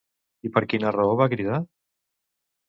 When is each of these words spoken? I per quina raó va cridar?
I 0.47 0.49
per 0.55 0.63
quina 0.71 0.93
raó 0.95 1.13
va 1.19 1.29
cridar? 1.35 1.61